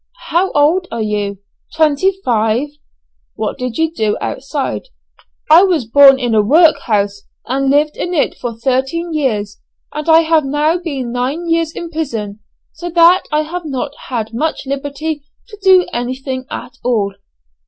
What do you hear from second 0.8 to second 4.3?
are you?" "Twenty five." "What did you do